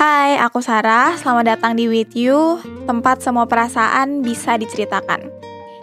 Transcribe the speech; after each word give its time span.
Hai, 0.00 0.40
aku 0.40 0.64
Sarah. 0.64 1.12
Selamat 1.20 1.60
datang 1.60 1.76
di 1.76 1.84
With 1.84 2.16
You, 2.16 2.56
tempat 2.88 3.20
semua 3.20 3.44
perasaan 3.44 4.24
bisa 4.24 4.56
diceritakan. 4.56 5.28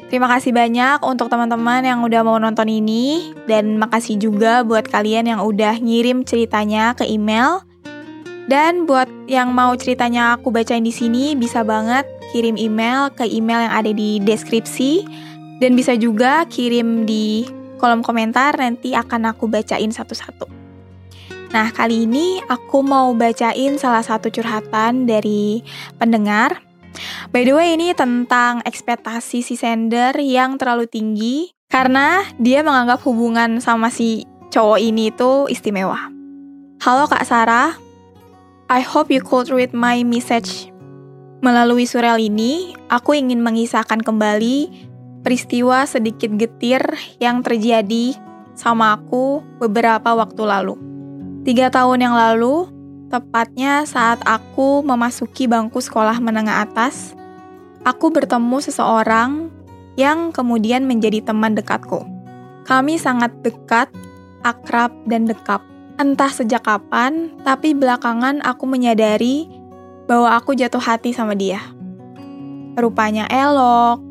Terima 0.09 0.25
kasih 0.25 0.57
banyak 0.57 1.05
untuk 1.05 1.29
teman-teman 1.29 1.85
yang 1.85 2.01
udah 2.01 2.25
mau 2.25 2.41
nonton 2.41 2.65
ini 2.65 3.29
dan 3.45 3.77
makasih 3.77 4.17
juga 4.17 4.65
buat 4.65 4.89
kalian 4.89 5.29
yang 5.29 5.45
udah 5.45 5.77
ngirim 5.77 6.25
ceritanya 6.25 6.97
ke 6.97 7.05
email. 7.05 7.61
Dan 8.49 8.89
buat 8.89 9.05
yang 9.29 9.53
mau 9.53 9.77
ceritanya 9.77 10.33
aku 10.33 10.49
bacain 10.49 10.81
di 10.81 10.89
sini 10.89 11.37
bisa 11.37 11.61
banget 11.61 12.09
kirim 12.33 12.57
email 12.57 13.13
ke 13.13 13.21
email 13.29 13.69
yang 13.69 13.73
ada 13.85 13.93
di 13.93 14.17
deskripsi 14.17 15.05
dan 15.61 15.77
bisa 15.77 15.93
juga 15.93 16.41
kirim 16.49 17.05
di 17.05 17.45
kolom 17.77 18.01
komentar 18.01 18.57
nanti 18.57 18.97
akan 18.97 19.29
aku 19.29 19.45
bacain 19.45 19.93
satu-satu. 19.93 20.56
Nah, 21.47 21.71
kali 21.71 22.03
ini 22.03 22.43
aku 22.43 22.83
mau 22.83 23.15
bacain 23.15 23.79
salah 23.79 24.03
satu 24.03 24.27
curhatan 24.27 25.07
dari 25.07 25.63
pendengar. 25.95 26.59
By 27.31 27.47
the 27.47 27.55
way, 27.55 27.79
ini 27.79 27.95
tentang 27.95 28.59
ekspektasi 28.67 29.39
si 29.39 29.55
sender 29.55 30.11
yang 30.19 30.59
terlalu 30.59 30.91
tinggi 30.91 31.55
karena 31.71 32.23
dia 32.35 32.63
menganggap 32.67 32.99
hubungan 33.07 33.63
sama 33.63 33.87
si 33.87 34.27
cowok 34.51 34.79
ini 34.79 35.13
itu 35.13 35.47
istimewa. 35.47 36.11
Halo 36.83 37.07
Kak 37.07 37.23
Sarah, 37.23 37.79
I 38.67 38.81
hope 38.83 39.07
you 39.07 39.23
could 39.23 39.47
read 39.47 39.71
my 39.71 40.03
message. 40.03 40.67
Melalui 41.39 41.87
surel 41.87 42.17
ini, 42.17 42.75
aku 42.91 43.15
ingin 43.15 43.39
mengisahkan 43.39 44.03
kembali 44.03 44.67
peristiwa 45.23 45.85
sedikit 45.87 46.33
getir 46.35 46.81
yang 47.21 47.39
terjadi 47.39 48.17
sama 48.57 48.97
aku 48.97 49.45
beberapa 49.61 50.17
waktu 50.17 50.43
lalu. 50.43 50.96
Tiga 51.47 51.71
tahun 51.71 52.03
yang 52.03 52.11
lalu, 52.11 52.67
tepatnya 53.07 53.87
saat 53.87 54.19
aku 54.27 54.83
memasuki 54.83 55.47
bangku 55.47 55.79
sekolah 55.79 56.19
menengah 56.19 56.67
atas, 56.67 57.15
aku 57.87 58.11
bertemu 58.11 58.59
seseorang 58.59 59.47
yang 59.95 60.35
kemudian 60.35 60.83
menjadi 60.83 61.23
teman 61.23 61.55
dekatku. 61.55 62.03
Kami 62.67 62.99
sangat 62.99 63.31
dekat, 63.47 63.87
akrab, 64.43 64.91
dan 65.07 65.23
dekap. 65.23 65.63
Entah 65.95 66.27
sejak 66.27 66.67
kapan, 66.67 67.31
tapi 67.47 67.71
belakangan 67.71 68.43
aku 68.43 68.67
menyadari 68.67 69.47
bahwa 70.03 70.35
aku 70.35 70.51
jatuh 70.51 70.83
hati 70.83 71.15
sama 71.15 71.31
dia. 71.31 71.63
Rupanya 72.75 73.23
elok, 73.31 74.03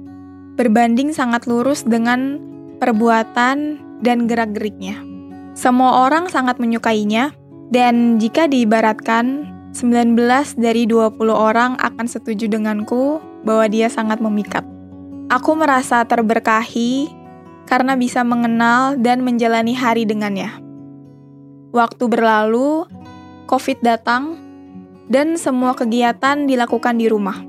berbanding 0.57 1.12
sangat 1.12 1.45
lurus 1.45 1.84
dengan 1.84 2.41
perbuatan 2.81 3.77
dan 4.01 4.25
gerak-geriknya. 4.25 5.16
Semua 5.57 6.05
orang 6.05 6.29
sangat 6.29 6.61
menyukainya, 6.61 7.33
dan 7.73 8.21
jika 8.21 8.45
diibaratkan, 8.45 9.49
19 9.73 10.21
dari 10.61 10.85
20 10.85 11.17
orang 11.33 11.81
akan 11.81 12.05
setuju 12.05 12.45
denganku 12.45 13.25
bahwa 13.41 13.65
dia 13.73 13.89
sangat 13.89 14.21
memikat. 14.21 14.69
Aku 15.33 15.57
merasa 15.57 16.05
terberkahi 16.05 17.09
karena 17.65 17.97
bisa 17.97 18.21
mengenal 18.21 19.01
dan 19.01 19.25
menjalani 19.25 19.73
hari 19.73 20.05
dengannya. 20.05 20.61
Waktu 21.73 22.05
berlalu, 22.05 22.85
COVID 23.48 23.81
datang, 23.81 24.37
dan 25.09 25.41
semua 25.41 25.73
kegiatan 25.73 26.45
dilakukan 26.45 27.01
di 27.01 27.09
rumah. 27.09 27.41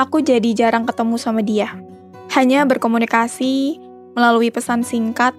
Aku 0.00 0.24
jadi 0.24 0.56
jarang 0.56 0.88
ketemu 0.88 1.20
sama 1.20 1.44
dia, 1.44 1.68
hanya 2.32 2.64
berkomunikasi 2.64 3.76
melalui 4.16 4.48
pesan 4.48 4.80
singkat 4.80 5.36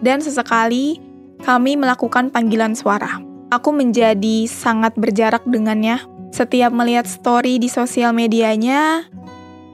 dan 0.00 0.20
sesekali 0.20 1.00
kami 1.44 1.76
melakukan 1.76 2.32
panggilan 2.32 2.72
suara. 2.72 3.20
Aku 3.52 3.70
menjadi 3.70 4.48
sangat 4.50 4.96
berjarak 4.98 5.46
dengannya. 5.46 6.02
Setiap 6.34 6.74
melihat 6.74 7.06
story 7.06 7.56
di 7.62 7.70
sosial 7.70 8.12
medianya, 8.12 9.06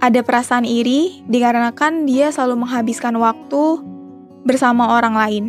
ada 0.02 0.20
perasaan 0.20 0.66
iri 0.66 1.24
dikarenakan 1.30 2.04
dia 2.04 2.28
selalu 2.34 2.66
menghabiskan 2.66 3.16
waktu 3.16 3.80
bersama 4.44 4.98
orang 4.98 5.14
lain. 5.16 5.44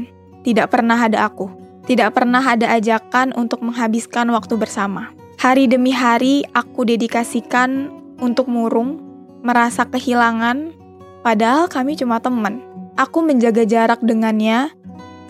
Tidak 0.46 0.70
pernah 0.72 0.98
ada 0.98 1.28
aku. 1.28 1.52
Tidak 1.84 2.16
pernah 2.16 2.40
ada 2.40 2.72
ajakan 2.80 3.36
untuk 3.36 3.60
menghabiskan 3.60 4.32
waktu 4.32 4.56
bersama. 4.56 5.12
Hari 5.44 5.68
demi 5.68 5.92
hari 5.92 6.48
aku 6.56 6.88
dedikasikan 6.88 7.92
untuk 8.24 8.48
murung, 8.48 9.04
merasa 9.44 9.84
kehilangan, 9.84 10.72
padahal 11.20 11.68
kami 11.68 12.00
cuma 12.00 12.24
teman. 12.24 12.73
Aku 12.94 13.26
menjaga 13.26 13.66
jarak 13.66 14.06
dengannya 14.06 14.70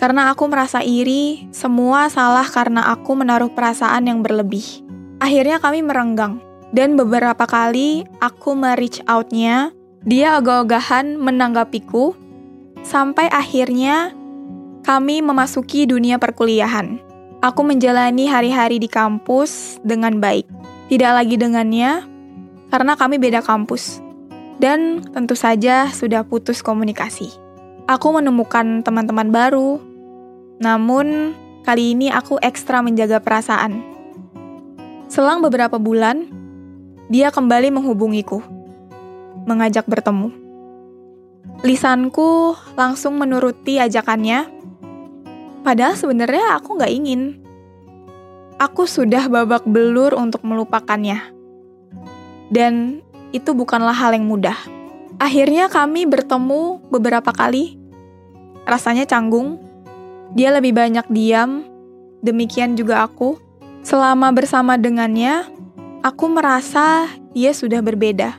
karena 0.04 0.36
aku 0.36 0.52
merasa 0.52 0.84
iri, 0.84 1.48
semua 1.56 2.12
salah 2.12 2.44
karena 2.44 2.92
aku 2.92 3.16
menaruh 3.16 3.48
perasaan 3.56 4.12
yang 4.12 4.20
berlebih. 4.20 4.84
Akhirnya 5.24 5.64
kami 5.64 5.80
merenggang, 5.80 6.44
dan 6.76 7.00
beberapa 7.00 7.48
kali 7.48 8.04
aku 8.20 8.52
me-reach 8.52 9.00
out-nya, 9.08 9.72
dia 10.04 10.36
ogah-ogahan 10.36 11.16
menanggapiku, 11.16 12.12
sampai 12.84 13.32
akhirnya 13.32 14.12
kami 14.84 15.24
memasuki 15.24 15.88
dunia 15.88 16.20
perkuliahan. 16.20 17.00
Aku 17.40 17.64
menjalani 17.64 18.28
hari-hari 18.28 18.84
di 18.84 18.92
kampus 18.92 19.80
dengan 19.88 20.20
baik. 20.20 20.44
Tidak 20.92 21.12
lagi 21.16 21.40
dengannya, 21.40 22.04
karena 22.68 23.00
kami 23.00 23.24
beda 23.24 23.40
kampus. 23.40 24.04
Dan 24.60 25.00
tentu 25.16 25.40
saja 25.40 25.88
sudah 25.96 26.28
putus 26.28 26.60
komunikasi. 26.60 27.43
Aku 27.84 28.16
menemukan 28.16 28.80
teman-teman 28.80 29.28
baru, 29.28 29.76
namun 30.64 31.36
kali 31.68 31.92
ini 31.92 32.08
aku 32.08 32.40
ekstra 32.40 32.80
menjaga 32.80 33.20
perasaan. 33.20 33.84
Selang 35.12 35.44
beberapa 35.44 35.76
bulan, 35.76 36.32
dia 37.12 37.28
kembali 37.28 37.76
menghubungiku, 37.76 38.40
mengajak 39.44 39.84
bertemu. 39.84 40.32
Lisanku 41.68 42.56
langsung 42.80 43.20
menuruti 43.20 43.84
ajakannya, 43.84 44.48
padahal 45.68 46.00
sebenarnya 46.00 46.56
aku 46.56 46.80
nggak 46.80 46.94
ingin. 47.04 47.44
Aku 48.64 48.88
sudah 48.88 49.28
babak 49.28 49.68
belur 49.68 50.16
untuk 50.16 50.40
melupakannya. 50.48 51.20
Dan 52.48 53.04
itu 53.36 53.52
bukanlah 53.52 53.92
hal 53.92 54.16
yang 54.16 54.24
mudah. 54.24 54.56
Akhirnya 55.24 55.72
kami 55.72 56.04
bertemu 56.04 56.84
beberapa 56.92 57.32
kali. 57.32 57.80
Rasanya 58.68 59.08
canggung. 59.08 59.56
Dia 60.36 60.52
lebih 60.52 60.76
banyak 60.76 61.08
diam, 61.08 61.64
demikian 62.20 62.76
juga 62.76 63.08
aku. 63.08 63.40
Selama 63.88 64.36
bersama 64.36 64.76
dengannya, 64.76 65.48
aku 66.04 66.28
merasa 66.28 67.08
dia 67.32 67.56
sudah 67.56 67.80
berbeda. 67.80 68.36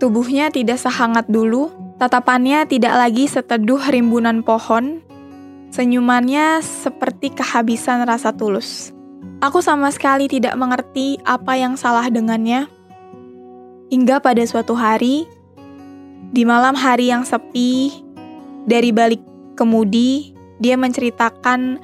Tubuhnya 0.00 0.48
tidak 0.48 0.80
sehangat 0.80 1.28
dulu, 1.28 1.68
tatapannya 2.00 2.64
tidak 2.72 2.96
lagi 2.96 3.28
seteduh 3.28 3.84
rimbunan 3.92 4.40
pohon, 4.40 5.04
senyumannya 5.76 6.64
seperti 6.64 7.36
kehabisan 7.36 8.00
rasa 8.08 8.32
tulus. 8.32 8.96
Aku 9.44 9.60
sama 9.60 9.92
sekali 9.92 10.24
tidak 10.32 10.56
mengerti 10.56 11.20
apa 11.28 11.52
yang 11.60 11.76
salah 11.76 12.08
dengannya. 12.08 12.64
Hingga 13.92 14.24
pada 14.24 14.40
suatu 14.48 14.72
hari, 14.72 15.28
di 16.34 16.42
malam 16.42 16.74
hari 16.74 17.14
yang 17.14 17.22
sepi, 17.22 17.94
dari 18.66 18.90
balik 18.90 19.22
kemudi, 19.54 20.34
dia 20.58 20.74
menceritakan 20.74 21.78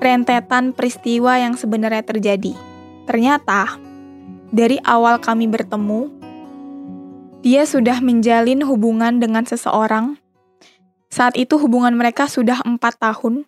rentetan 0.00 0.72
peristiwa 0.72 1.36
yang 1.36 1.60
sebenarnya 1.60 2.00
terjadi. 2.00 2.56
Ternyata, 3.04 3.76
dari 4.48 4.80
awal 4.88 5.20
kami 5.20 5.44
bertemu, 5.44 6.08
dia 7.44 7.68
sudah 7.68 8.00
menjalin 8.00 8.64
hubungan 8.64 9.20
dengan 9.20 9.44
seseorang. 9.44 10.16
Saat 11.12 11.36
itu 11.36 11.60
hubungan 11.60 11.92
mereka 11.92 12.24
sudah 12.32 12.64
empat 12.64 12.96
tahun, 12.96 13.44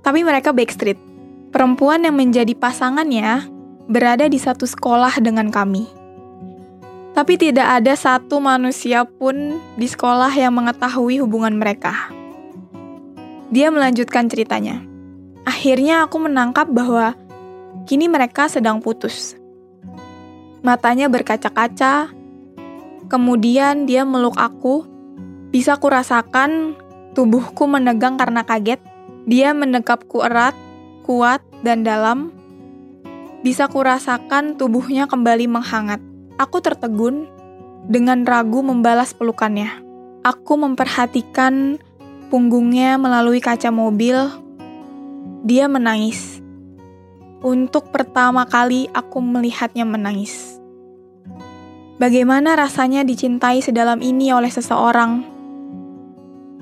tapi 0.00 0.24
mereka 0.24 0.56
backstreet. 0.56 0.96
Perempuan 1.52 2.08
yang 2.08 2.16
menjadi 2.16 2.56
pasangannya 2.56 3.44
berada 3.92 4.24
di 4.24 4.40
satu 4.40 4.64
sekolah 4.64 5.20
dengan 5.20 5.52
kami. 5.52 6.01
Tapi 7.12 7.36
tidak 7.36 7.68
ada 7.68 7.92
satu 7.92 8.40
manusia 8.40 9.04
pun 9.04 9.60
di 9.76 9.84
sekolah 9.84 10.32
yang 10.32 10.56
mengetahui 10.56 11.20
hubungan 11.20 11.52
mereka. 11.60 12.08
Dia 13.52 13.68
melanjutkan 13.68 14.32
ceritanya. 14.32 14.80
Akhirnya 15.44 16.08
aku 16.08 16.24
menangkap 16.24 16.72
bahwa 16.72 17.12
kini 17.84 18.08
mereka 18.08 18.48
sedang 18.48 18.80
putus. 18.80 19.36
Matanya 20.64 21.12
berkaca-kaca, 21.12 22.08
kemudian 23.12 23.84
dia 23.84 24.08
meluk 24.08 24.40
aku. 24.40 24.88
Bisa 25.52 25.76
kurasakan 25.76 26.80
tubuhku 27.12 27.68
menegang 27.68 28.16
karena 28.16 28.40
kaget. 28.40 28.80
Dia 29.28 29.52
mendekapku 29.52 30.24
erat, 30.24 30.56
kuat, 31.04 31.44
dan 31.60 31.84
dalam. 31.84 32.32
Bisa 33.44 33.68
kurasakan 33.68 34.56
tubuhnya 34.56 35.04
kembali 35.04 35.44
menghangat. 35.44 36.11
Aku 36.40 36.64
tertegun 36.64 37.28
dengan 37.88 38.24
ragu 38.24 38.62
membalas 38.64 39.12
pelukannya. 39.12 39.68
Aku 40.22 40.54
memperhatikan 40.56 41.76
punggungnya 42.30 42.96
melalui 42.96 43.42
kaca 43.42 43.68
mobil. 43.68 44.30
Dia 45.42 45.66
menangis. 45.66 46.38
untuk 47.42 47.90
pertama 47.90 48.46
kali 48.46 48.86
aku 48.94 49.18
melihatnya 49.18 49.82
menangis. 49.82 50.62
Bagaimana 51.98 52.54
rasanya 52.54 53.02
dicintai 53.02 53.58
sedalam 53.58 53.98
ini 53.98 54.30
oleh 54.30 54.50
seseorang? 54.50 55.26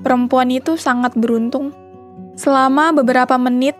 Perempuan 0.01 0.49
itu 0.49 0.77
sangat 0.81 1.13
beruntung. 1.13 1.73
Selama 2.33 2.89
beberapa 2.97 3.37
menit, 3.37 3.77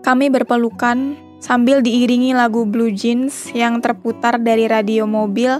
kami 0.00 0.32
berpelukan 0.32 1.16
sambil 1.40 1.80
diiringi 1.82 2.36
lagu 2.36 2.68
Blue 2.68 2.92
Jeans 2.92 3.50
yang 3.56 3.80
terputar 3.80 4.38
dari 4.38 4.68
radio 4.68 5.08
mobil. 5.08 5.58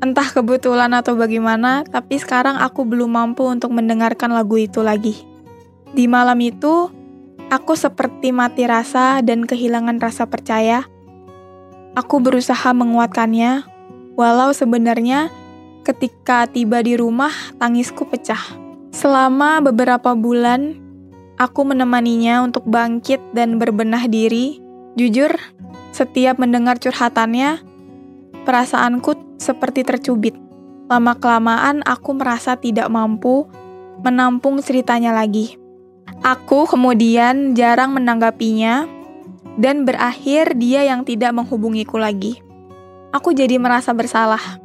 Entah 0.00 0.28
kebetulan 0.30 0.94
atau 0.94 1.18
bagaimana, 1.18 1.82
tapi 1.84 2.16
sekarang 2.16 2.56
aku 2.56 2.86
belum 2.86 3.12
mampu 3.12 3.44
untuk 3.44 3.74
mendengarkan 3.74 4.32
lagu 4.32 4.56
itu 4.56 4.80
lagi. 4.80 5.26
Di 5.92 6.06
malam 6.06 6.38
itu, 6.38 6.88
aku 7.50 7.74
seperti 7.74 8.30
mati 8.30 8.64
rasa 8.64 9.20
dan 9.20 9.44
kehilangan 9.44 9.98
rasa 9.98 10.24
percaya. 10.30 10.86
Aku 11.96 12.20
berusaha 12.20 12.72
menguatkannya, 12.76 13.76
Walau 14.16 14.56
sebenarnya 14.56 15.28
ketika 15.84 16.48
tiba 16.48 16.80
di 16.80 16.96
rumah 16.96 17.30
tangisku 17.60 18.08
pecah. 18.08 18.40
Selama 18.96 19.60
beberapa 19.60 20.16
bulan, 20.16 20.72
aku 21.36 21.68
menemaninya 21.68 22.40
untuk 22.40 22.64
bangkit 22.64 23.20
dan 23.36 23.60
berbenah 23.60 24.08
diri. 24.08 24.65
Jujur, 24.96 25.36
setiap 25.92 26.40
mendengar 26.40 26.80
curhatannya, 26.80 27.60
perasaanku 28.48 29.36
seperti 29.36 29.84
tercubit. 29.84 30.34
Lama-kelamaan 30.88 31.84
aku 31.84 32.16
merasa 32.16 32.56
tidak 32.56 32.88
mampu 32.88 33.44
menampung 34.00 34.58
ceritanya 34.64 35.12
lagi. 35.12 35.60
Aku 36.24 36.64
kemudian 36.64 37.52
jarang 37.52 37.92
menanggapinya 37.92 38.88
dan 39.60 39.84
berakhir 39.84 40.56
dia 40.56 40.88
yang 40.88 41.04
tidak 41.04 41.36
menghubungiku 41.36 42.00
lagi 42.00 42.46
aku 43.16 43.32
jadi 43.32 43.56
merasa 43.56 43.96
bersalah. 43.96 44.60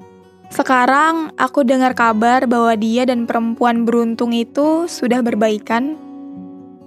Sekarang 0.51 1.31
aku 1.39 1.63
dengar 1.63 1.95
kabar 1.95 2.43
bahwa 2.43 2.75
dia 2.75 3.07
dan 3.07 3.23
perempuan 3.23 3.87
beruntung 3.87 4.35
itu 4.35 4.91
sudah 4.91 5.23
berbaikan 5.23 5.95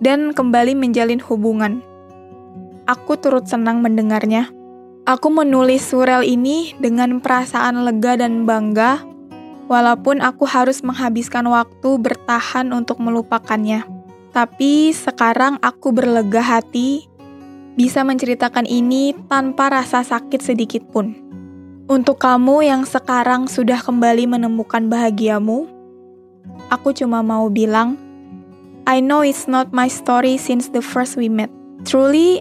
dan 0.04 0.36
kembali 0.36 0.76
menjalin 0.76 1.16
hubungan. 1.24 1.80
Aku 2.84 3.16
turut 3.16 3.48
senang 3.48 3.80
mendengarnya. 3.80 4.52
Aku 5.08 5.32
menulis 5.32 5.88
surel 5.88 6.20
ini 6.20 6.76
dengan 6.76 7.16
perasaan 7.20 7.80
lega 7.80 8.20
dan 8.20 8.44
bangga, 8.44 9.00
walaupun 9.72 10.20
aku 10.20 10.44
harus 10.44 10.84
menghabiskan 10.84 11.48
waktu 11.48 11.96
bertahan 11.96 12.68
untuk 12.76 13.00
melupakannya. 13.00 13.88
Tapi 14.36 14.92
sekarang 14.92 15.56
aku 15.64 15.96
berlega 15.96 16.44
hati 16.44 17.08
bisa 17.72 18.04
menceritakan 18.04 18.68
ini 18.68 19.16
tanpa 19.32 19.72
rasa 19.72 20.04
sakit 20.04 20.44
sedikit 20.44 20.84
pun. 20.92 21.16
Untuk 21.88 22.20
kamu 22.20 22.68
yang 22.68 22.82
sekarang 22.84 23.48
sudah 23.48 23.80
kembali 23.80 24.28
menemukan 24.28 24.88
bahagiamu, 24.88 25.68
aku 26.68 26.92
cuma 26.96 27.24
mau 27.24 27.48
bilang, 27.48 27.96
I 28.84 29.00
know 29.00 29.24
it's 29.24 29.48
not 29.48 29.72
my 29.72 29.88
story 29.88 30.36
since 30.36 30.68
the 30.68 30.84
first 30.84 31.16
we 31.16 31.32
met. 31.32 31.48
Truly, 31.84 32.40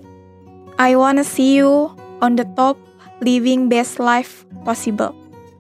I 0.78 0.98
wanna 0.98 1.24
see 1.24 1.60
you 1.62 1.94
on 2.22 2.36
the 2.36 2.48
top, 2.58 2.80
living 3.22 3.70
best 3.70 4.00
life 4.00 4.46
possible. 4.66 5.14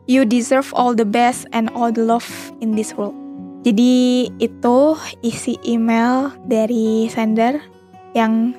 You 0.09 0.25
deserve 0.25 0.73
all 0.75 0.93
the 0.95 1.07
best 1.07 1.47
and 1.55 1.71
all 1.71 1.91
the 1.91 2.03
love 2.03 2.27
in 2.59 2.75
this 2.75 2.91
world. 2.95 3.15
Jadi 3.63 4.27
itu 4.43 4.79
isi 5.23 5.55
email 5.63 6.35
dari 6.43 7.07
sender 7.07 7.63
yang 8.11 8.51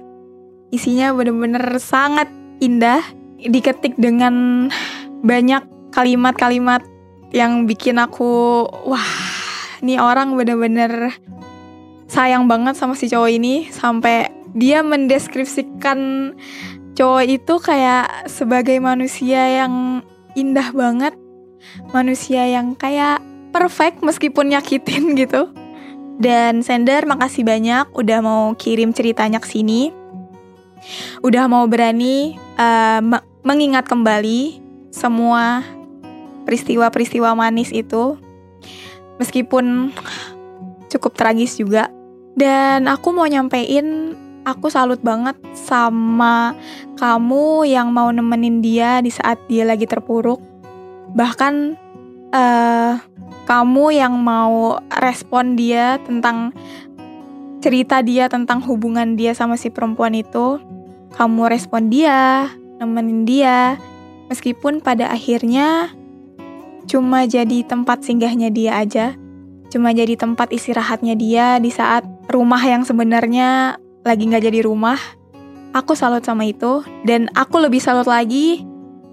isinya 0.73 1.13
benar-benar 1.13 1.77
sangat 1.77 2.33
indah, 2.65 3.05
diketik 3.37 4.01
dengan 4.01 4.67
banyak 5.21 5.61
kalimat-kalimat 5.93 6.81
yang 7.35 7.69
bikin 7.69 8.01
aku 8.01 8.65
wah 8.87 9.11
ini 9.85 10.01
orang 10.01 10.33
bener-bener 10.39 11.13
sayang 12.09 12.49
banget 12.49 12.79
sama 12.79 12.97
si 12.97 13.11
cowok 13.11 13.31
ini 13.31 13.69
sampai 13.69 14.31
dia 14.55 14.81
mendeskripsikan 14.87 16.33
cowok 16.95 17.25
itu 17.27 17.55
kayak 17.59 18.31
sebagai 18.31 18.79
manusia 18.79 19.63
yang 19.63 20.07
indah 20.39 20.71
banget 20.71 21.15
manusia 21.91 22.47
yang 22.47 22.79
kayak 22.79 23.23
perfect 23.51 24.03
meskipun 24.03 24.55
nyakitin 24.55 25.15
gitu. 25.21 25.51
Dan 26.15 26.63
Sender 26.63 27.03
makasih 27.11 27.43
banyak 27.43 27.91
udah 27.91 28.19
mau 28.23 28.55
kirim 28.55 28.95
ceritanya 28.95 29.43
ke 29.43 29.51
sini. 29.51 29.91
Udah 31.27 31.51
mau 31.51 31.67
berani 31.67 32.39
uh, 32.55 33.03
mengingat 33.43 33.91
kembali 33.91 34.63
semua 34.95 35.67
peristiwa-peristiwa 36.47 37.35
manis 37.35 37.75
itu. 37.75 38.15
Meskipun 39.19 39.91
cukup 40.87 41.19
tragis 41.19 41.59
juga. 41.59 41.91
Dan 42.35 42.87
aku 42.87 43.11
mau 43.15 43.27
nyampein 43.27 44.15
aku 44.45 44.69
salut 44.69 45.01
banget 45.01 45.37
sama 45.57 46.57
kamu 47.01 47.69
yang 47.69 47.91
mau 47.91 48.13
nemenin 48.13 48.61
dia 48.61 49.01
di 49.01 49.11
saat 49.11 49.41
dia 49.49 49.65
lagi 49.65 49.89
terpuruk. 49.89 50.41
Bahkan 51.17 51.55
uh, 52.33 52.93
kamu 53.45 53.85
yang 53.93 54.15
mau 54.21 54.81
respon 55.01 55.57
dia 55.57 56.01
tentang 56.05 56.53
cerita 57.65 58.05
dia 58.05 58.29
tentang 58.29 58.61
hubungan 58.65 59.17
dia 59.17 59.33
sama 59.33 59.57
si 59.57 59.73
perempuan 59.73 60.13
itu 60.13 60.61
kamu 61.17 61.49
respon 61.49 61.89
dia 61.89 62.53
nemenin 62.77 63.25
dia 63.25 63.81
Meskipun 64.33 64.81
pada 64.81 65.13
akhirnya 65.13 65.93
cuma 66.89 67.29
jadi 67.29 67.65
tempat 67.65 68.05
singgahnya 68.05 68.49
dia 68.49 68.81
aja, 68.81 69.07
cuma 69.69 69.93
jadi 69.93 70.17
tempat 70.17 70.53
istirahatnya 70.53 71.15
dia 71.17 71.61
di 71.61 71.69
saat 71.69 72.03
rumah 72.33 72.61
yang 72.65 72.89
sebenarnya 72.89 73.77
lagi 74.05 74.29
nggak 74.29 74.45
jadi 74.45 74.61
rumah. 74.69 75.01
Aku 75.75 75.99
salut 75.99 76.23
sama 76.23 76.47
itu, 76.47 76.87
dan 77.03 77.27
aku 77.35 77.59
lebih 77.59 77.83
salut 77.83 78.07
lagi 78.07 78.63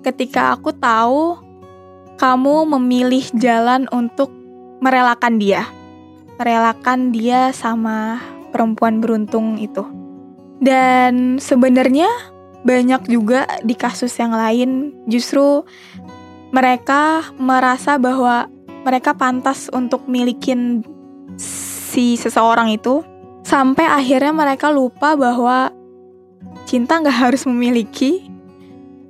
ketika 0.06 0.54
aku 0.54 0.70
tahu 0.76 1.42
kamu 2.22 2.70
memilih 2.78 3.26
jalan 3.34 3.90
untuk 3.90 4.30
merelakan 4.78 5.42
dia. 5.42 5.66
Merelakan 6.38 7.10
dia 7.10 7.50
sama 7.50 8.22
perempuan 8.54 9.02
beruntung 9.02 9.58
itu. 9.58 9.82
Dan 10.62 11.42
sebenarnya 11.42 12.06
banyak 12.62 13.10
juga 13.10 13.50
di 13.66 13.74
kasus 13.74 14.14
yang 14.22 14.38
lain 14.38 14.94
justru 15.10 15.66
mereka 16.54 17.26
merasa 17.42 17.98
bahwa 17.98 18.46
mereka 18.86 19.18
pantas 19.18 19.66
untuk 19.74 20.06
milikin 20.06 20.86
si 21.42 22.18
seseorang 22.22 22.70
itu 22.70 23.02
sampai 23.42 23.86
akhirnya 23.88 24.34
mereka 24.34 24.70
lupa 24.70 25.14
bahwa 25.18 25.74
cinta 26.66 27.02
nggak 27.02 27.20
harus 27.30 27.44
memiliki 27.46 28.32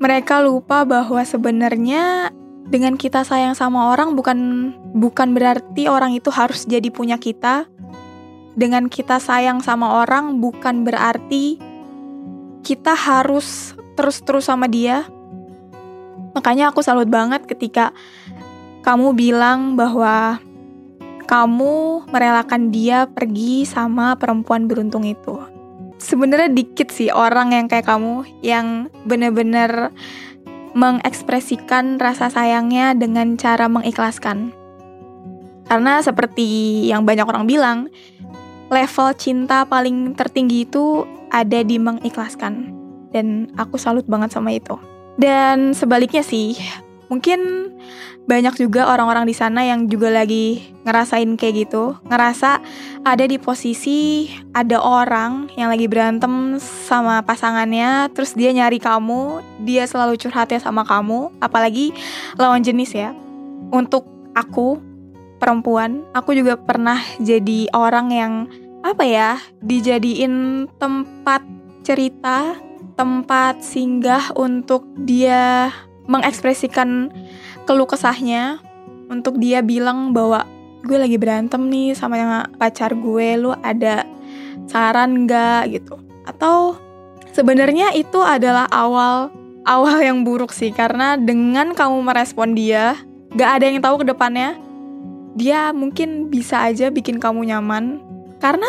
mereka 0.02 0.42
lupa 0.42 0.82
bahwa 0.82 1.22
sebenarnya 1.22 2.34
dengan 2.72 2.98
kita 2.98 3.22
sayang 3.22 3.54
sama 3.54 3.94
orang 3.94 4.18
bukan 4.18 4.40
bukan 4.98 5.38
berarti 5.38 5.86
orang 5.86 6.18
itu 6.18 6.34
harus 6.34 6.66
jadi 6.66 6.90
punya 6.90 7.22
kita 7.22 7.70
dengan 8.56 8.90
kita 8.92 9.22
sayang 9.22 9.64
sama 9.64 10.04
orang 10.04 10.42
bukan 10.42 10.84
berarti 10.84 11.62
kita 12.62 12.94
harus 12.94 13.74
terus-terus 13.98 14.48
sama 14.48 14.70
dia. 14.70 15.08
Makanya 16.32 16.72
aku 16.72 16.80
salut 16.80 17.12
banget 17.12 17.44
ketika 17.44 17.92
kamu 18.82 19.14
bilang 19.14 19.76
bahwa 19.76 20.40
kamu 21.32 22.04
merelakan 22.12 22.76
dia 22.76 23.08
pergi 23.08 23.64
sama 23.64 24.20
perempuan 24.20 24.68
beruntung 24.68 25.08
itu. 25.08 25.40
Sebenarnya 25.96 26.52
dikit 26.52 26.92
sih 26.92 27.08
orang 27.08 27.56
yang 27.56 27.72
kayak 27.72 27.88
kamu 27.88 28.28
yang 28.44 28.92
bener-bener 29.08 29.96
mengekspresikan 30.76 32.04
rasa 32.04 32.28
sayangnya 32.28 32.92
dengan 33.00 33.40
cara 33.40 33.72
mengikhlaskan. 33.72 34.52
Karena 35.72 36.04
seperti 36.04 36.84
yang 36.92 37.08
banyak 37.08 37.24
orang 37.24 37.48
bilang, 37.48 37.88
level 38.68 39.16
cinta 39.16 39.64
paling 39.64 40.12
tertinggi 40.20 40.68
itu 40.68 41.08
ada 41.32 41.64
di 41.64 41.80
mengikhlaskan. 41.80 42.76
Dan 43.16 43.56
aku 43.56 43.80
salut 43.80 44.04
banget 44.04 44.36
sama 44.36 44.52
itu. 44.52 44.76
Dan 45.16 45.72
sebaliknya 45.72 46.28
sih, 46.28 46.60
mungkin 47.12 47.68
banyak 48.24 48.56
juga 48.56 48.88
orang-orang 48.88 49.28
di 49.28 49.36
sana 49.36 49.68
yang 49.68 49.92
juga 49.92 50.08
lagi 50.08 50.72
ngerasain 50.88 51.36
kayak 51.36 51.68
gitu, 51.68 52.00
ngerasa 52.08 52.64
ada 53.04 53.24
di 53.28 53.36
posisi 53.36 54.32
ada 54.56 54.80
orang 54.80 55.52
yang 55.60 55.68
lagi 55.68 55.92
berantem 55.92 56.56
sama 56.62 57.20
pasangannya, 57.28 58.08
terus 58.16 58.32
dia 58.32 58.56
nyari 58.56 58.80
kamu, 58.80 59.44
dia 59.68 59.84
selalu 59.84 60.16
curhatnya 60.16 60.64
sama 60.64 60.88
kamu, 60.88 61.36
apalagi 61.44 61.92
lawan 62.40 62.64
jenis 62.64 62.96
ya. 62.96 63.12
Untuk 63.76 64.08
aku 64.32 64.80
perempuan, 65.36 66.08
aku 66.16 66.32
juga 66.32 66.56
pernah 66.56 67.04
jadi 67.20 67.68
orang 67.76 68.08
yang 68.16 68.34
apa 68.82 69.04
ya 69.04 69.38
dijadiin 69.62 70.66
tempat 70.82 71.44
cerita 71.86 72.58
tempat 72.98 73.66
singgah 73.66 74.30
untuk 74.38 74.86
dia 74.94 75.74
mengekspresikan 76.10 77.12
keluh 77.66 77.90
kesahnya, 77.90 78.62
untuk 79.12 79.38
dia 79.38 79.60
bilang 79.60 80.16
bahwa 80.16 80.48
gue 80.82 80.98
lagi 80.98 81.20
berantem 81.20 81.68
nih 81.68 81.94
sama 81.94 82.48
pacar 82.58 82.96
gue, 82.96 83.28
lu 83.38 83.52
ada 83.62 84.08
saran 84.66 85.28
gak 85.28 85.70
gitu? 85.74 86.00
Atau 86.26 86.80
sebenarnya 87.36 87.94
itu 87.94 88.24
adalah 88.24 88.66
awal 88.72 89.30
awal 89.68 90.02
yang 90.02 90.26
buruk 90.26 90.50
sih 90.50 90.74
karena 90.74 91.20
dengan 91.20 91.78
kamu 91.78 92.02
merespon 92.02 92.58
dia, 92.58 92.98
gak 93.38 93.62
ada 93.62 93.66
yang 93.70 93.78
tahu 93.84 94.02
ke 94.02 94.06
depannya, 94.10 94.58
dia 95.38 95.72
mungkin 95.72 96.28
bisa 96.28 96.66
aja 96.66 96.90
bikin 96.92 97.22
kamu 97.22 97.52
nyaman 97.52 98.02
karena 98.42 98.68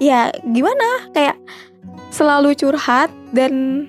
ya 0.00 0.32
gimana 0.42 1.12
kayak 1.12 1.36
selalu 2.10 2.56
curhat 2.56 3.12
dan 3.30 3.86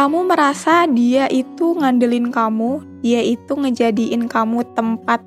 kamu 0.00 0.32
merasa 0.32 0.88
dia 0.88 1.28
itu 1.28 1.76
ngandelin 1.76 2.32
kamu, 2.32 2.80
dia 3.04 3.20
itu 3.20 3.52
ngejadiin 3.52 4.32
kamu 4.32 4.64
tempat 4.72 5.20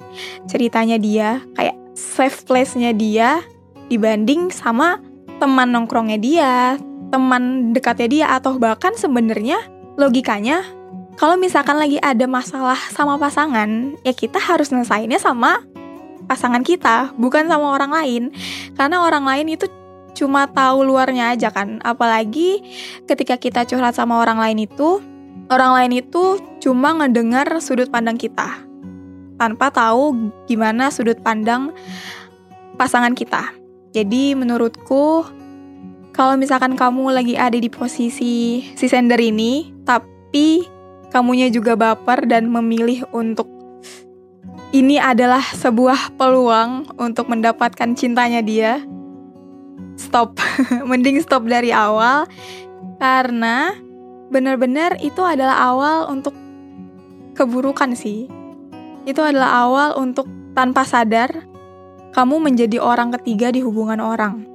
ceritanya 0.50 0.98
dia, 0.98 1.46
kayak 1.53 1.77
safe 1.94 2.42
place-nya 2.42 2.89
dia 2.89 3.46
dibanding 3.94 4.50
sama 4.50 4.98
teman 5.38 5.70
nongkrongnya 5.70 6.18
dia, 6.18 6.82
teman 7.13 7.70
dekatnya 7.70 8.10
dia 8.10 8.25
atau 8.34 8.58
bahkan 8.58 8.98
sebenarnya 8.98 9.62
logikanya 9.94 10.65
kalau 11.22 11.38
misalkan 11.38 11.77
lagi 11.77 12.01
ada 12.01 12.25
masalah 12.25 12.82
sama 12.89 13.22
pasangan, 13.22 13.94
ya 14.01 14.18
kita 14.18 14.42
harus 14.42 14.74
nyelesainnya 14.74 15.22
sama 15.22 15.62
pasangan 16.25 16.65
kita, 16.65 17.13
bukan 17.22 17.46
sama 17.46 17.77
orang 17.77 17.94
lain. 17.94 18.24
Karena 18.74 19.06
orang 19.06 19.22
lain 19.22 19.53
itu 19.53 19.70
cuma 20.13 20.50
tahu 20.50 20.86
luarnya 20.86 21.34
aja 21.34 21.50
kan. 21.50 21.82
Apalagi 21.82 22.62
ketika 23.10 23.38
kita 23.38 23.65
curhat 23.65 23.98
sama 23.98 24.22
orang 24.22 24.39
lain 24.39 24.70
itu, 24.70 25.01
orang 25.50 25.74
lain 25.77 26.05
itu 26.05 26.39
cuma 26.63 26.96
ngedengar 26.96 27.50
sudut 27.60 27.91
pandang 27.91 28.15
kita 28.15 28.63
tanpa 29.38 29.74
tahu 29.74 30.32
gimana 30.46 30.88
sudut 30.93 31.20
pandang 31.20 31.74
pasangan 32.77 33.12
kita. 33.17 33.51
Jadi 33.93 34.34
menurutku 34.34 35.27
kalau 36.13 36.38
misalkan 36.38 36.77
kamu 36.77 37.10
lagi 37.13 37.36
ada 37.38 37.58
di 37.58 37.70
posisi 37.70 38.62
si 38.63 38.86
sender 38.86 39.17
ini, 39.17 39.74
tapi 39.86 40.65
kamunya 41.10 41.50
juga 41.50 41.74
baper 41.74 42.25
dan 42.29 42.50
memilih 42.50 43.05
untuk 43.13 43.50
ini 44.74 44.98
adalah 44.98 45.41
sebuah 45.41 46.17
peluang 46.17 46.98
untuk 46.98 47.29
mendapatkan 47.29 47.93
cintanya 47.93 48.41
dia, 48.41 48.82
stop. 49.96 50.38
Mending 50.90 51.22
stop 51.24 51.46
dari 51.46 51.74
awal 51.74 52.26
karena 52.98 53.74
benar-benar 54.30 54.98
itu 55.04 55.22
adalah 55.22 55.60
awal 55.60 56.10
untuk 56.10 56.34
keburukan 57.38 57.94
sih. 57.98 58.30
Itu 59.04 59.20
adalah 59.20 59.68
awal 59.68 59.90
untuk 60.00 60.30
tanpa 60.56 60.86
sadar 60.88 61.44
kamu 62.14 62.40
menjadi 62.40 62.78
orang 62.78 63.10
ketiga 63.20 63.50
di 63.50 63.60
hubungan 63.66 64.00
orang. 64.00 64.46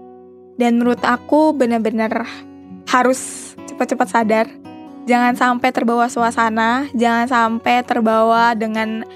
Dan 0.58 0.78
menurut 0.78 1.02
aku 1.02 1.54
benar-benar 1.54 2.26
harus 2.90 3.54
cepat-cepat 3.66 4.08
sadar. 4.08 4.46
Jangan 5.08 5.34
sampai 5.38 5.70
terbawa 5.72 6.06
suasana, 6.10 6.86
jangan 6.92 7.26
sampai 7.26 7.80
terbawa 7.86 8.52
dengan 8.52 9.06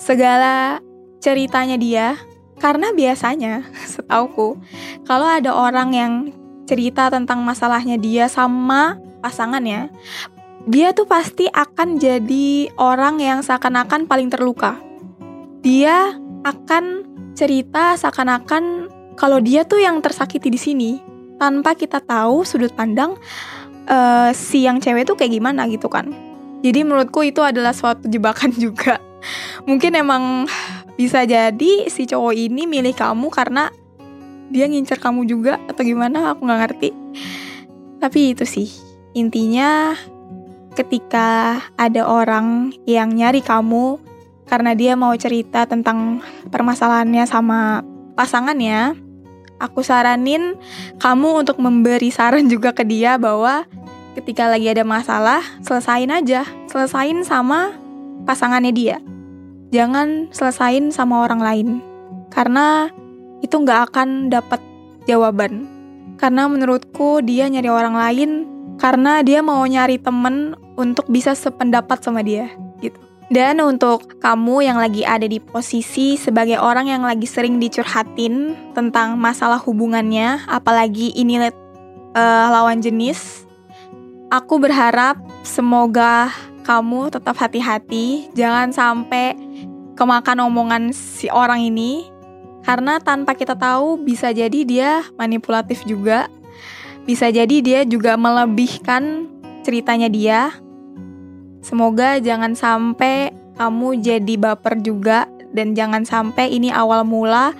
segala 0.00 0.80
ceritanya 1.22 1.78
dia 1.78 2.18
karena 2.62 2.94
biasanya, 2.94 3.66
setauku, 3.92 4.54
kalau 5.02 5.26
ada 5.26 5.50
orang 5.50 5.90
yang 5.90 6.12
cerita 6.70 7.10
tentang 7.10 7.42
masalahnya 7.42 7.98
dia 7.98 8.30
sama 8.30 9.02
pasangannya, 9.18 9.90
dia 10.70 10.94
tuh 10.94 11.10
pasti 11.10 11.50
akan 11.50 11.98
jadi 11.98 12.70
orang 12.78 13.18
yang 13.18 13.42
seakan-akan 13.42 14.06
paling 14.06 14.30
terluka. 14.30 14.78
Dia 15.66 16.14
akan 16.46 17.02
cerita 17.34 17.98
seakan-akan 17.98 18.86
kalau 19.18 19.42
dia 19.42 19.66
tuh 19.66 19.82
yang 19.82 19.98
tersakiti 19.98 20.46
di 20.46 20.60
sini, 20.60 20.90
tanpa 21.42 21.74
kita 21.74 21.98
tahu 21.98 22.46
sudut 22.46 22.70
pandang 22.70 23.18
uh, 23.90 24.30
si 24.30 24.62
yang 24.62 24.78
cewek 24.78 25.02
tuh 25.10 25.18
kayak 25.18 25.34
gimana 25.34 25.66
gitu 25.66 25.90
kan. 25.90 26.14
Jadi 26.62 26.86
menurutku 26.86 27.26
itu 27.26 27.42
adalah 27.42 27.74
suatu 27.74 28.06
jebakan 28.06 28.54
juga. 28.64 29.02
Mungkin 29.66 29.98
emang 29.98 30.46
bisa 30.96 31.24
jadi 31.24 31.88
si 31.88 32.04
cowok 32.04 32.34
ini 32.36 32.68
milih 32.68 32.92
kamu 32.92 33.32
karena 33.32 33.72
dia 34.52 34.68
ngincer 34.68 35.00
kamu 35.00 35.24
juga 35.24 35.56
atau 35.64 35.80
gimana? 35.80 36.36
Aku 36.36 36.44
nggak 36.44 36.60
ngerti. 36.68 36.90
Tapi 37.96 38.36
itu 38.36 38.44
sih. 38.44 38.68
Intinya 39.16 39.96
ketika 40.76 41.60
ada 41.76 42.04
orang 42.04 42.72
yang 42.84 43.12
nyari 43.12 43.40
kamu 43.40 44.00
karena 44.48 44.76
dia 44.76 44.92
mau 44.96 45.12
cerita 45.16 45.64
tentang 45.64 46.20
permasalahannya 46.52 47.24
sama 47.24 47.80
pasangannya 48.12 48.96
aku 49.62 49.80
saranin 49.80 50.58
kamu 50.98 51.46
untuk 51.46 51.62
memberi 51.62 52.10
saran 52.10 52.50
juga 52.50 52.74
ke 52.74 52.82
dia 52.82 53.16
bahwa 53.16 53.64
ketika 54.18 54.50
lagi 54.50 54.68
ada 54.68 54.84
masalah 54.84 55.40
selesain 55.64 56.12
aja. 56.12 56.44
Selesain 56.68 57.22
sama 57.24 57.72
pasangannya 58.28 58.74
dia 58.74 58.98
jangan 59.72 60.28
selesain 60.30 60.92
sama 60.92 61.24
orang 61.24 61.40
lain 61.40 61.68
karena 62.28 62.92
itu 63.42 63.58
nggak 63.58 63.92
akan 63.92 64.30
dapat 64.30 64.62
jawaban. 65.04 65.66
Karena 66.16 66.46
menurutku 66.46 67.18
dia 67.24 67.50
nyari 67.50 67.66
orang 67.66 67.98
lain 67.98 68.30
karena 68.78 69.26
dia 69.26 69.42
mau 69.42 69.60
nyari 69.66 69.98
temen 69.98 70.54
untuk 70.78 71.10
bisa 71.10 71.34
sependapat 71.34 71.98
sama 71.98 72.22
dia 72.22 72.46
gitu. 72.78 72.96
Dan 73.32 73.58
untuk 73.64 74.20
kamu 74.20 74.62
yang 74.62 74.78
lagi 74.78 75.02
ada 75.02 75.24
di 75.24 75.40
posisi 75.42 76.20
sebagai 76.20 76.60
orang 76.60 76.86
yang 76.86 77.02
lagi 77.02 77.26
sering 77.26 77.58
dicurhatin 77.58 78.54
tentang 78.76 79.18
masalah 79.18 79.58
hubungannya 79.58 80.44
apalagi 80.46 81.10
ini 81.16 81.40
uh, 81.40 82.46
lawan 82.52 82.84
jenis 82.84 83.48
aku 84.28 84.60
berharap 84.60 85.16
semoga 85.42 86.28
kamu 86.62 87.10
tetap 87.10 87.34
hati-hati, 87.36 88.30
jangan 88.38 88.70
sampai 88.70 89.34
kemakan 89.94 90.48
omongan 90.48 90.92
si 90.94 91.28
orang 91.28 91.62
ini 91.62 92.08
karena 92.62 93.02
tanpa 93.02 93.34
kita 93.34 93.58
tahu 93.58 93.98
bisa 94.00 94.30
jadi 94.30 94.60
dia 94.62 95.02
manipulatif 95.18 95.82
juga. 95.84 96.30
Bisa 97.02 97.34
jadi 97.34 97.58
dia 97.58 97.80
juga 97.82 98.14
melebihkan 98.14 99.26
ceritanya 99.66 100.06
dia. 100.06 100.54
Semoga 101.62 102.22
jangan 102.22 102.54
sampai 102.54 103.34
kamu 103.58 104.02
jadi 104.02 104.34
baper 104.38 104.78
juga 104.82 105.26
dan 105.50 105.74
jangan 105.74 106.06
sampai 106.06 106.54
ini 106.54 106.70
awal 106.70 107.02
mula 107.02 107.54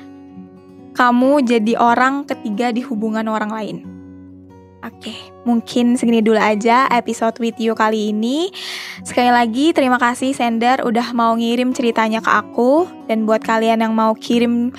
kamu 0.93 1.43
jadi 1.43 1.75
orang 1.81 2.29
ketiga 2.29 2.71
di 2.71 2.85
hubungan 2.85 3.27
orang 3.27 3.51
lain. 3.51 3.77
Oke, 4.83 5.15
mungkin 5.43 5.95
segini 5.99 6.23
dulu 6.23 6.39
aja 6.39 6.87
episode 6.91 7.37
with 7.43 7.59
you 7.59 7.75
kali 7.75 8.15
ini. 8.15 8.51
Sekali 9.03 9.31
lagi 9.31 9.75
terima 9.75 9.99
kasih 9.99 10.35
sender 10.35 10.83
udah 10.87 11.15
mau 11.15 11.35
ngirim 11.35 11.75
ceritanya 11.75 12.23
ke 12.23 12.31
aku 12.31 12.87
dan 13.11 13.27
buat 13.29 13.43
kalian 13.45 13.83
yang 13.83 13.95
mau 13.95 14.15
kirim 14.17 14.73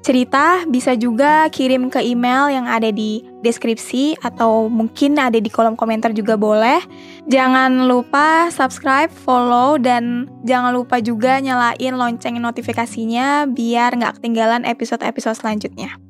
cerita 0.00 0.64
bisa 0.64 0.96
juga 0.96 1.44
kirim 1.52 1.92
ke 1.92 2.00
email 2.00 2.48
yang 2.48 2.64
ada 2.64 2.88
di 2.88 3.20
deskripsi 3.44 4.16
atau 4.24 4.68
mungkin 4.72 5.16
ada 5.20 5.36
di 5.36 5.48
kolom 5.52 5.76
komentar 5.76 6.12
juga 6.16 6.40
boleh. 6.40 6.80
Jangan 7.28 7.84
lupa 7.84 8.48
subscribe, 8.48 9.12
follow 9.12 9.76
dan 9.76 10.28
jangan 10.44 10.72
lupa 10.72 11.04
juga 11.04 11.36
nyalain 11.40 11.94
lonceng 11.96 12.40
notifikasinya 12.40 13.48
biar 13.48 13.96
nggak 13.96 14.20
ketinggalan 14.20 14.64
episode-episode 14.64 15.36
selanjutnya. 15.36 16.00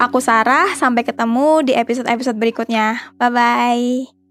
Aku 0.00 0.18
Sarah, 0.22 0.72
sampai 0.78 1.02
ketemu 1.04 1.66
di 1.66 1.72
episode-episode 1.76 2.38
berikutnya. 2.38 3.12
Bye-bye. 3.20 4.21